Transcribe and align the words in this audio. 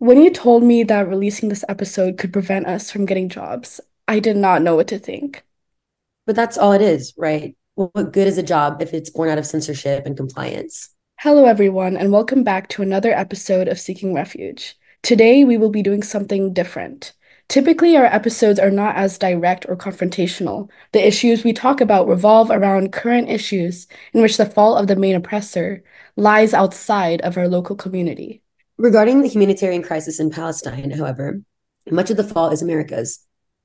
When 0.00 0.22
you 0.22 0.30
told 0.30 0.62
me 0.62 0.82
that 0.84 1.10
releasing 1.10 1.50
this 1.50 1.62
episode 1.68 2.16
could 2.16 2.32
prevent 2.32 2.66
us 2.66 2.90
from 2.90 3.04
getting 3.04 3.28
jobs, 3.28 3.82
I 4.08 4.18
did 4.18 4.34
not 4.34 4.62
know 4.62 4.74
what 4.74 4.88
to 4.88 4.98
think. 4.98 5.44
But 6.26 6.34
that's 6.34 6.56
all 6.56 6.72
it 6.72 6.80
is, 6.80 7.12
right? 7.18 7.54
What 7.74 8.10
good 8.10 8.26
is 8.26 8.38
a 8.38 8.42
job 8.42 8.80
if 8.80 8.94
it's 8.94 9.10
born 9.10 9.28
out 9.28 9.36
of 9.36 9.44
censorship 9.44 10.06
and 10.06 10.16
compliance? 10.16 10.88
Hello, 11.18 11.44
everyone, 11.44 11.98
and 11.98 12.10
welcome 12.10 12.42
back 12.42 12.70
to 12.70 12.80
another 12.80 13.12
episode 13.12 13.68
of 13.68 13.78
Seeking 13.78 14.14
Refuge. 14.14 14.74
Today, 15.02 15.44
we 15.44 15.58
will 15.58 15.68
be 15.68 15.82
doing 15.82 16.02
something 16.02 16.54
different. 16.54 17.12
Typically, 17.48 17.94
our 17.98 18.06
episodes 18.06 18.58
are 18.58 18.70
not 18.70 18.96
as 18.96 19.18
direct 19.18 19.66
or 19.68 19.76
confrontational. 19.76 20.70
The 20.92 21.06
issues 21.06 21.44
we 21.44 21.52
talk 21.52 21.82
about 21.82 22.08
revolve 22.08 22.50
around 22.50 22.94
current 22.94 23.28
issues 23.28 23.86
in 24.14 24.22
which 24.22 24.38
the 24.38 24.46
fault 24.46 24.80
of 24.80 24.86
the 24.86 24.96
main 24.96 25.14
oppressor 25.14 25.84
lies 26.16 26.54
outside 26.54 27.20
of 27.20 27.36
our 27.36 27.48
local 27.48 27.76
community. 27.76 28.40
Regarding 28.80 29.20
the 29.20 29.28
humanitarian 29.28 29.82
crisis 29.82 30.18
in 30.18 30.30
Palestine, 30.30 30.90
however, 30.90 31.42
much 31.90 32.08
of 32.08 32.16
the 32.16 32.24
fault 32.24 32.54
is 32.54 32.62
America's. 32.62 33.18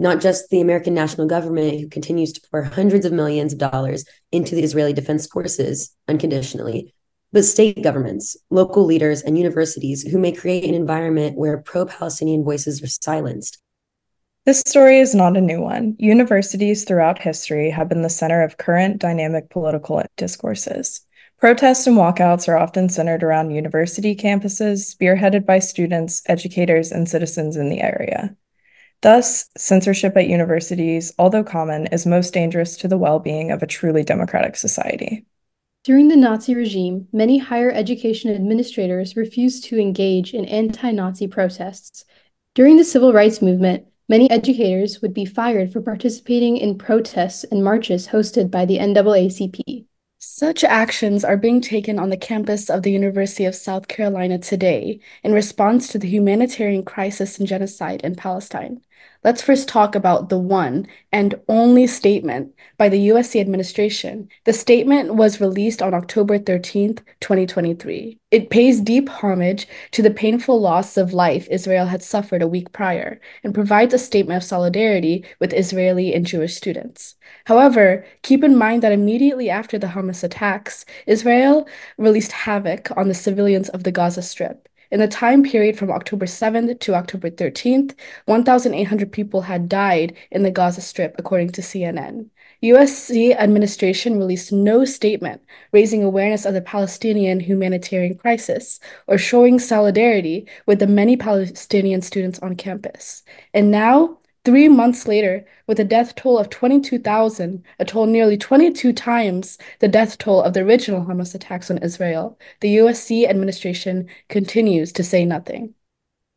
Not 0.00 0.20
just 0.20 0.50
the 0.50 0.60
American 0.60 0.94
national 0.94 1.28
government, 1.28 1.78
who 1.78 1.88
continues 1.88 2.32
to 2.32 2.40
pour 2.50 2.64
hundreds 2.64 3.06
of 3.06 3.12
millions 3.12 3.52
of 3.52 3.60
dollars 3.60 4.04
into 4.32 4.56
the 4.56 4.64
Israeli 4.64 4.92
Defense 4.92 5.28
Forces 5.28 5.94
unconditionally, 6.08 6.92
but 7.32 7.44
state 7.44 7.84
governments, 7.84 8.36
local 8.50 8.84
leaders, 8.84 9.22
and 9.22 9.38
universities 9.38 10.02
who 10.02 10.18
may 10.18 10.32
create 10.32 10.64
an 10.64 10.74
environment 10.74 11.38
where 11.38 11.58
pro 11.58 11.86
Palestinian 11.86 12.42
voices 12.42 12.82
are 12.82 12.88
silenced. 12.88 13.62
This 14.44 14.58
story 14.66 14.98
is 14.98 15.14
not 15.14 15.36
a 15.36 15.40
new 15.40 15.60
one. 15.60 15.94
Universities 16.00 16.82
throughout 16.82 17.20
history 17.22 17.70
have 17.70 17.88
been 17.88 18.02
the 18.02 18.10
center 18.10 18.42
of 18.42 18.56
current 18.56 18.98
dynamic 18.98 19.50
political 19.50 20.02
discourses. 20.16 21.05
Protests 21.38 21.86
and 21.86 21.98
walkouts 21.98 22.48
are 22.48 22.56
often 22.56 22.88
centered 22.88 23.22
around 23.22 23.50
university 23.50 24.16
campuses, 24.16 24.94
spearheaded 24.96 25.44
by 25.44 25.58
students, 25.58 26.22
educators, 26.26 26.90
and 26.90 27.06
citizens 27.06 27.56
in 27.56 27.68
the 27.68 27.82
area. 27.82 28.34
Thus, 29.02 29.50
censorship 29.54 30.16
at 30.16 30.28
universities, 30.28 31.12
although 31.18 31.44
common, 31.44 31.88
is 31.88 32.06
most 32.06 32.32
dangerous 32.32 32.78
to 32.78 32.88
the 32.88 32.96
well 32.96 33.18
being 33.18 33.50
of 33.50 33.62
a 33.62 33.66
truly 33.66 34.02
democratic 34.02 34.56
society. 34.56 35.26
During 35.84 36.08
the 36.08 36.16
Nazi 36.16 36.54
regime, 36.54 37.06
many 37.12 37.36
higher 37.36 37.70
education 37.70 38.34
administrators 38.34 39.14
refused 39.14 39.64
to 39.64 39.78
engage 39.78 40.32
in 40.32 40.46
anti 40.46 40.90
Nazi 40.90 41.26
protests. 41.28 42.06
During 42.54 42.78
the 42.78 42.84
civil 42.84 43.12
rights 43.12 43.42
movement, 43.42 43.86
many 44.08 44.30
educators 44.30 45.02
would 45.02 45.12
be 45.12 45.26
fired 45.26 45.70
for 45.70 45.82
participating 45.82 46.56
in 46.56 46.78
protests 46.78 47.44
and 47.44 47.62
marches 47.62 48.08
hosted 48.08 48.50
by 48.50 48.64
the 48.64 48.78
NAACP. 48.78 49.84
Such 50.28 50.64
actions 50.64 51.24
are 51.24 51.36
being 51.36 51.60
taken 51.60 52.00
on 52.00 52.10
the 52.10 52.16
campus 52.16 52.68
of 52.68 52.82
the 52.82 52.90
University 52.90 53.44
of 53.44 53.54
South 53.54 53.86
Carolina 53.86 54.38
today 54.38 54.98
in 55.22 55.32
response 55.32 55.86
to 55.88 55.98
the 56.00 56.08
humanitarian 56.08 56.84
crisis 56.84 57.38
and 57.38 57.46
genocide 57.46 58.00
in 58.02 58.16
Palestine. 58.16 58.82
Let's 59.26 59.42
first 59.42 59.68
talk 59.68 59.96
about 59.96 60.28
the 60.28 60.38
one 60.38 60.86
and 61.10 61.34
only 61.48 61.88
statement 61.88 62.54
by 62.78 62.88
the 62.88 63.08
USC 63.08 63.40
administration. 63.40 64.28
The 64.44 64.52
statement 64.52 65.14
was 65.14 65.40
released 65.40 65.82
on 65.82 65.94
October 65.94 66.38
13th, 66.38 67.00
2023. 67.20 68.20
It 68.30 68.50
pays 68.50 68.80
deep 68.80 69.08
homage 69.08 69.66
to 69.90 70.02
the 70.02 70.12
painful 70.12 70.60
loss 70.60 70.96
of 70.96 71.12
life 71.12 71.48
Israel 71.50 71.86
had 71.86 72.04
suffered 72.04 72.40
a 72.40 72.46
week 72.46 72.70
prior 72.72 73.20
and 73.42 73.52
provides 73.52 73.92
a 73.92 73.98
statement 73.98 74.36
of 74.36 74.44
solidarity 74.44 75.24
with 75.40 75.52
Israeli 75.52 76.14
and 76.14 76.24
Jewish 76.24 76.54
students. 76.54 77.16
However, 77.46 78.06
keep 78.22 78.44
in 78.44 78.56
mind 78.56 78.82
that 78.84 78.92
immediately 78.92 79.50
after 79.50 79.76
the 79.76 79.88
Hamas 79.88 80.22
attacks, 80.22 80.84
Israel 81.06 81.66
released 81.98 82.30
havoc 82.30 82.96
on 82.96 83.08
the 83.08 83.14
civilians 83.14 83.68
of 83.70 83.82
the 83.82 83.90
Gaza 83.90 84.22
Strip. 84.22 84.68
In 84.90 85.00
the 85.00 85.08
time 85.08 85.42
period 85.42 85.76
from 85.76 85.90
October 85.90 86.26
7th 86.26 86.78
to 86.80 86.94
October 86.94 87.30
13th, 87.30 87.94
1,800 88.26 89.12
people 89.12 89.42
had 89.42 89.68
died 89.68 90.16
in 90.30 90.42
the 90.42 90.50
Gaza 90.50 90.80
Strip, 90.80 91.14
according 91.18 91.50
to 91.50 91.60
CNN. 91.60 92.26
USC 92.62 93.36
administration 93.36 94.18
released 94.18 94.52
no 94.52 94.84
statement 94.84 95.42
raising 95.72 96.02
awareness 96.02 96.46
of 96.46 96.54
the 96.54 96.62
Palestinian 96.62 97.40
humanitarian 97.40 98.16
crisis 98.16 98.80
or 99.06 99.18
showing 99.18 99.58
solidarity 99.58 100.46
with 100.66 100.78
the 100.78 100.86
many 100.86 101.16
Palestinian 101.16 102.00
students 102.00 102.38
on 102.38 102.56
campus. 102.56 103.22
And 103.52 103.70
now, 103.70 104.18
Three 104.46 104.68
months 104.68 105.08
later, 105.08 105.44
with 105.66 105.80
a 105.80 105.84
death 105.84 106.14
toll 106.14 106.38
of 106.38 106.48
22,000, 106.50 107.64
a 107.80 107.84
toll 107.84 108.06
nearly 108.06 108.36
22 108.36 108.92
times 108.92 109.58
the 109.80 109.88
death 109.88 110.18
toll 110.18 110.40
of 110.40 110.52
the 110.54 110.60
original 110.60 111.04
Hamas 111.04 111.34
attacks 111.34 111.68
on 111.68 111.78
Israel, 111.78 112.38
the 112.60 112.76
USC 112.76 113.28
administration 113.28 114.08
continues 114.28 114.92
to 114.92 115.02
say 115.02 115.24
nothing. 115.24 115.74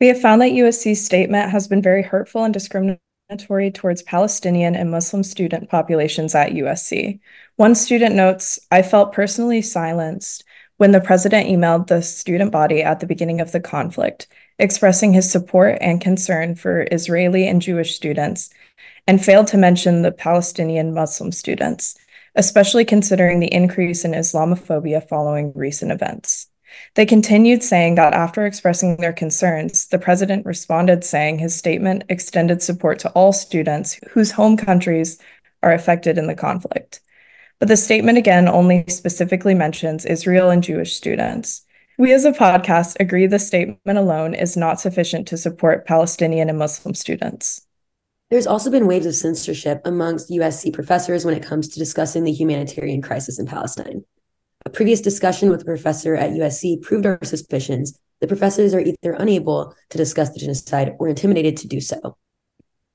We 0.00 0.08
have 0.08 0.20
found 0.20 0.42
that 0.42 0.50
USC's 0.50 1.04
statement 1.04 1.52
has 1.52 1.68
been 1.68 1.80
very 1.80 2.02
hurtful 2.02 2.42
and 2.42 2.52
discriminatory 2.52 3.70
towards 3.70 4.02
Palestinian 4.02 4.74
and 4.74 4.90
Muslim 4.90 5.22
student 5.22 5.70
populations 5.70 6.34
at 6.34 6.54
USC. 6.54 7.20
One 7.54 7.76
student 7.76 8.16
notes, 8.16 8.58
I 8.72 8.82
felt 8.82 9.12
personally 9.12 9.62
silenced 9.62 10.42
when 10.82 10.90
the 10.90 11.00
president 11.00 11.48
emailed 11.48 11.86
the 11.86 12.02
student 12.02 12.50
body 12.50 12.82
at 12.82 12.98
the 12.98 13.06
beginning 13.06 13.40
of 13.40 13.52
the 13.52 13.60
conflict 13.60 14.26
expressing 14.58 15.12
his 15.12 15.30
support 15.30 15.78
and 15.80 16.00
concern 16.00 16.56
for 16.56 16.88
Israeli 16.90 17.46
and 17.46 17.62
Jewish 17.62 17.94
students, 17.94 18.50
and 19.06 19.24
failed 19.24 19.46
to 19.46 19.56
mention 19.56 20.02
the 20.02 20.10
Palestinian 20.10 20.92
Muslim 20.92 21.30
students, 21.30 21.96
especially 22.34 22.84
considering 22.84 23.38
the 23.38 23.54
increase 23.54 24.04
in 24.04 24.10
Islamophobia 24.10 25.08
following 25.08 25.52
recent 25.54 25.92
events. 25.92 26.48
They 26.96 27.06
continued 27.06 27.62
saying 27.62 27.94
that 27.94 28.12
after 28.12 28.44
expressing 28.44 28.96
their 28.96 29.12
concerns, 29.12 29.86
the 29.86 30.00
president 30.00 30.44
responded 30.44 31.04
saying 31.04 31.38
his 31.38 31.54
statement 31.54 32.02
extended 32.08 32.60
support 32.60 32.98
to 32.98 33.10
all 33.10 33.32
students 33.32 34.00
whose 34.10 34.32
home 34.32 34.56
countries 34.56 35.20
are 35.62 35.72
affected 35.72 36.18
in 36.18 36.26
the 36.26 36.34
conflict. 36.34 36.98
But 37.62 37.68
the 37.68 37.76
statement 37.76 38.18
again 38.18 38.48
only 38.48 38.84
specifically 38.88 39.54
mentions 39.54 40.04
Israel 40.04 40.50
and 40.50 40.64
Jewish 40.64 40.96
students. 40.96 41.64
We 41.96 42.12
as 42.12 42.24
a 42.24 42.32
podcast 42.32 42.96
agree 42.98 43.28
the 43.28 43.38
statement 43.38 43.98
alone 43.98 44.34
is 44.34 44.56
not 44.56 44.80
sufficient 44.80 45.28
to 45.28 45.36
support 45.36 45.86
Palestinian 45.86 46.48
and 46.48 46.58
Muslim 46.58 46.92
students. 46.92 47.64
There's 48.30 48.48
also 48.48 48.68
been 48.68 48.88
waves 48.88 49.06
of 49.06 49.14
censorship 49.14 49.80
amongst 49.84 50.28
USC 50.28 50.72
professors 50.72 51.24
when 51.24 51.36
it 51.36 51.44
comes 51.44 51.68
to 51.68 51.78
discussing 51.78 52.24
the 52.24 52.32
humanitarian 52.32 53.00
crisis 53.00 53.38
in 53.38 53.46
Palestine. 53.46 54.02
A 54.66 54.70
previous 54.70 55.00
discussion 55.00 55.48
with 55.48 55.62
a 55.62 55.64
professor 55.64 56.16
at 56.16 56.32
USC 56.32 56.82
proved 56.82 57.06
our 57.06 57.20
suspicions 57.22 57.96
that 58.20 58.26
professors 58.26 58.74
are 58.74 58.80
either 58.80 59.12
unable 59.12 59.72
to 59.90 59.96
discuss 59.96 60.30
the 60.30 60.40
genocide 60.40 60.96
or 60.98 61.06
intimidated 61.06 61.58
to 61.58 61.68
do 61.68 61.80
so. 61.80 62.16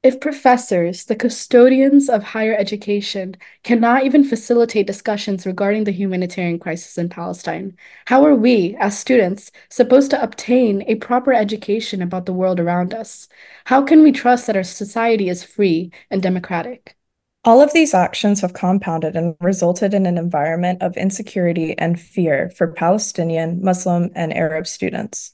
If 0.03 0.19
professors, 0.19 1.05
the 1.05 1.15
custodians 1.15 2.07
of 2.07 2.23
higher 2.23 2.55
education, 2.55 3.35
cannot 3.63 4.05
even 4.05 4.23
facilitate 4.23 4.87
discussions 4.87 5.45
regarding 5.45 5.83
the 5.83 5.91
humanitarian 5.91 6.59
crisis 6.59 6.97
in 6.97 7.09
Palestine, 7.09 7.75
how 8.05 8.23
are 8.23 8.35
we, 8.35 8.75
as 8.79 8.97
students, 8.97 9.51
supposed 9.69 10.11
to 10.11 10.21
obtain 10.21 10.83
a 10.87 10.95
proper 10.95 11.33
education 11.33 12.01
about 12.01 12.25
the 12.25 12.33
world 12.33 12.59
around 12.59 12.93
us? 12.93 13.27
How 13.65 13.81
can 13.83 14.03
we 14.03 14.11
trust 14.11 14.47
that 14.47 14.55
our 14.55 14.63
society 14.63 15.29
is 15.29 15.43
free 15.43 15.91
and 16.11 16.21
democratic? 16.21 16.95
All 17.43 17.61
of 17.61 17.73
these 17.73 17.93
actions 17.93 18.41
have 18.41 18.53
compounded 18.53 19.15
and 19.15 19.35
resulted 19.41 19.93
in 19.93 20.05
an 20.05 20.17
environment 20.17 20.83
of 20.83 20.95
insecurity 20.95 21.77
and 21.77 21.99
fear 21.99 22.49
for 22.51 22.67
Palestinian, 22.67 23.63
Muslim, 23.63 24.11
and 24.15 24.33
Arab 24.33 24.67
students. 24.67 25.33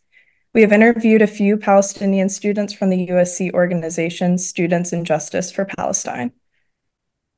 We 0.53 0.61
have 0.61 0.71
interviewed 0.71 1.23
a 1.23 1.27
few 1.27 1.57
Palestinian 1.57 2.29
students 2.29 2.73
from 2.73 2.91
the 2.91 3.07
USC 3.07 3.51
organization 3.53 4.37
Students 4.37 4.93
in 4.93 5.03
Justice 5.03 5.51
for 5.51 5.65
Palestine. 5.65 6.31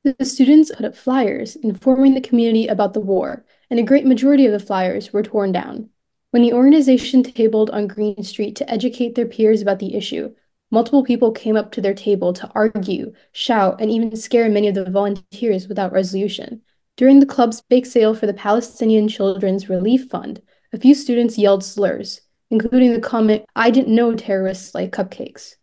The 0.04 0.22
students 0.26 0.70
put 0.74 0.84
up 0.84 0.94
flyers 0.94 1.56
informing 1.56 2.12
the 2.12 2.20
community 2.20 2.66
about 2.66 2.92
the 2.92 3.00
war, 3.00 3.46
and 3.70 3.80
a 3.80 3.84
great 3.84 4.04
majority 4.04 4.44
of 4.44 4.52
the 4.52 4.60
flyers 4.60 5.14
were 5.14 5.22
torn 5.22 5.50
down. 5.50 5.88
When 6.30 6.42
the 6.42 6.52
organization 6.52 7.22
tabled 7.22 7.70
on 7.70 7.86
Green 7.86 8.22
Street 8.22 8.54
to 8.56 8.70
educate 8.70 9.14
their 9.14 9.24
peers 9.24 9.62
about 9.62 9.78
the 9.78 9.94
issue, 9.94 10.34
multiple 10.70 11.02
people 11.02 11.32
came 11.32 11.56
up 11.56 11.72
to 11.72 11.80
their 11.80 11.94
table 11.94 12.34
to 12.34 12.50
argue, 12.54 13.14
shout, 13.32 13.80
and 13.80 13.90
even 13.90 14.14
scare 14.14 14.50
many 14.50 14.68
of 14.68 14.74
the 14.74 14.90
volunteers 14.90 15.68
without 15.68 15.90
resolution. 15.90 16.60
During 16.98 17.20
the 17.20 17.26
club's 17.26 17.62
bake 17.62 17.86
sale 17.86 18.12
for 18.12 18.26
the 18.26 18.34
Palestinian 18.34 19.08
Children's 19.08 19.70
Relief 19.70 20.10
Fund, 20.10 20.42
a 20.74 20.78
few 20.78 20.94
students 20.94 21.38
yelled 21.38 21.64
slurs, 21.64 22.20
including 22.50 22.92
the 22.92 23.00
comment, 23.00 23.44
I 23.54 23.70
didn't 23.70 23.94
know 23.94 24.14
terrorists 24.14 24.74
like 24.74 24.92
cupcakes. 24.92 25.54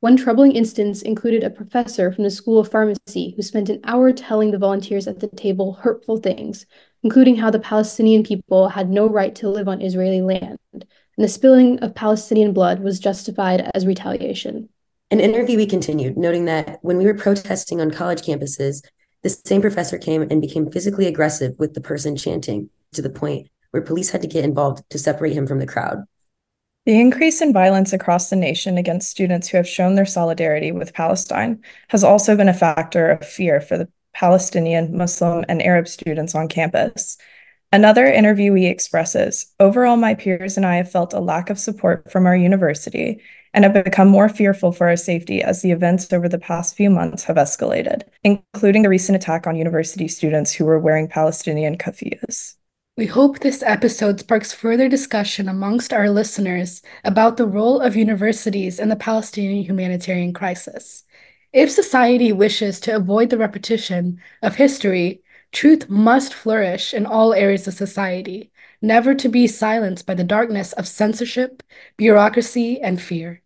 One 0.00 0.16
troubling 0.16 0.52
instance 0.52 1.02
included 1.02 1.44
a 1.44 1.50
professor 1.50 2.10
from 2.10 2.24
the 2.24 2.30
School 2.30 2.58
of 2.58 2.68
Pharmacy 2.68 3.34
who 3.36 3.42
spent 3.42 3.68
an 3.68 3.80
hour 3.84 4.12
telling 4.12 4.50
the 4.50 4.58
volunteers 4.58 5.06
at 5.06 5.20
the 5.20 5.28
table 5.28 5.74
hurtful 5.74 6.16
things, 6.16 6.66
including 7.04 7.36
how 7.36 7.50
the 7.50 7.60
Palestinian 7.60 8.24
people 8.24 8.68
had 8.68 8.90
no 8.90 9.08
right 9.08 9.34
to 9.36 9.48
live 9.48 9.68
on 9.68 9.80
Israeli 9.80 10.20
land, 10.20 10.58
and 10.72 10.84
the 11.16 11.28
spilling 11.28 11.78
of 11.80 11.94
Palestinian 11.94 12.52
blood 12.52 12.80
was 12.80 12.98
justified 12.98 13.70
as 13.74 13.86
retaliation. 13.86 14.68
An 15.12 15.20
interviewee 15.20 15.70
continued, 15.70 16.16
noting 16.16 16.46
that 16.46 16.78
when 16.82 16.96
we 16.96 17.04
were 17.04 17.14
protesting 17.14 17.80
on 17.80 17.90
college 17.92 18.22
campuses, 18.22 18.82
the 19.22 19.28
same 19.28 19.60
professor 19.60 19.98
came 19.98 20.22
and 20.22 20.40
became 20.40 20.70
physically 20.72 21.06
aggressive 21.06 21.54
with 21.58 21.74
the 21.74 21.80
person 21.80 22.16
chanting 22.16 22.70
to 22.92 23.02
the 23.02 23.10
point 23.10 23.48
where 23.70 23.82
police 23.82 24.10
had 24.10 24.22
to 24.22 24.28
get 24.28 24.44
involved 24.44 24.82
to 24.90 24.98
separate 24.98 25.34
him 25.34 25.46
from 25.46 25.60
the 25.60 25.66
crowd. 25.66 26.04
The 26.84 26.98
increase 26.98 27.40
in 27.40 27.52
violence 27.52 27.92
across 27.92 28.28
the 28.28 28.34
nation 28.34 28.76
against 28.76 29.08
students 29.08 29.46
who 29.46 29.56
have 29.56 29.68
shown 29.68 29.94
their 29.94 30.04
solidarity 30.04 30.72
with 30.72 30.92
Palestine 30.92 31.62
has 31.88 32.02
also 32.02 32.36
been 32.36 32.48
a 32.48 32.54
factor 32.54 33.08
of 33.08 33.24
fear 33.24 33.60
for 33.60 33.78
the 33.78 33.88
Palestinian, 34.14 34.96
Muslim, 34.96 35.44
and 35.48 35.62
Arab 35.62 35.86
students 35.86 36.34
on 36.34 36.48
campus. 36.48 37.18
Another 37.70 38.04
interviewee 38.06 38.68
expresses 38.68 39.46
Overall, 39.60 39.96
my 39.96 40.14
peers 40.14 40.56
and 40.56 40.66
I 40.66 40.74
have 40.76 40.90
felt 40.90 41.14
a 41.14 41.20
lack 41.20 41.50
of 41.50 41.58
support 41.58 42.10
from 42.10 42.26
our 42.26 42.36
university 42.36 43.22
and 43.54 43.64
have 43.64 43.84
become 43.84 44.08
more 44.08 44.28
fearful 44.28 44.72
for 44.72 44.88
our 44.88 44.96
safety 44.96 45.40
as 45.40 45.62
the 45.62 45.70
events 45.70 46.12
over 46.12 46.28
the 46.28 46.38
past 46.38 46.74
few 46.74 46.90
months 46.90 47.22
have 47.24 47.36
escalated, 47.36 48.02
including 48.24 48.82
the 48.82 48.88
recent 48.88 49.14
attack 49.14 49.46
on 49.46 49.54
university 49.54 50.08
students 50.08 50.52
who 50.52 50.64
were 50.64 50.80
wearing 50.80 51.06
Palestinian 51.06 51.78
keffiyehs. 51.78 52.56
We 52.96 53.06
hope 53.06 53.38
this 53.38 53.62
episode 53.62 54.20
sparks 54.20 54.52
further 54.52 54.88
discussion 54.88 55.48
amongst 55.48 55.92
our 55.92 56.10
listeners 56.10 56.82
about 57.04 57.36
the 57.36 57.46
role 57.46 57.80
of 57.80 57.96
universities 57.96 58.78
in 58.78 58.88
the 58.90 58.96
Palestinian 58.96 59.64
humanitarian 59.64 60.32
crisis. 60.34 61.04
If 61.52 61.70
society 61.70 62.32
wishes 62.32 62.80
to 62.80 62.96
avoid 62.96 63.30
the 63.30 63.38
repetition 63.38 64.20
of 64.42 64.56
history, 64.56 65.22
truth 65.52 65.88
must 65.88 66.34
flourish 66.34 66.92
in 66.94 67.06
all 67.06 67.32
areas 67.34 67.66
of 67.66 67.74
society, 67.74 68.50
never 68.82 69.14
to 69.14 69.28
be 69.28 69.46
silenced 69.46 70.06
by 70.06 70.14
the 70.14 70.24
darkness 70.24 70.72
of 70.74 70.88
censorship, 70.88 71.62
bureaucracy, 71.96 72.80
and 72.80 73.00
fear. 73.00 73.42